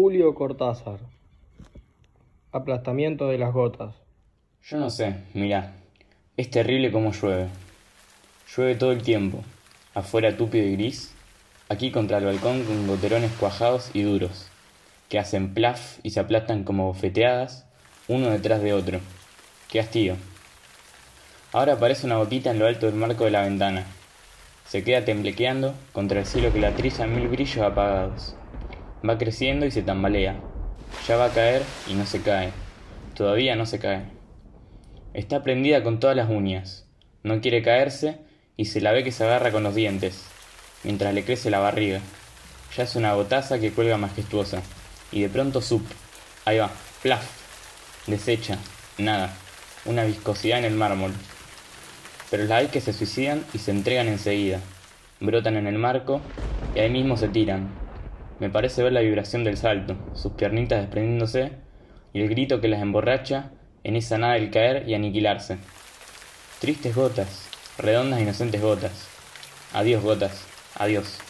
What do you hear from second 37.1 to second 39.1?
No quiere caerse y se la ve